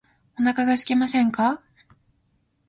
[0.39, 1.61] お腹がすきませんか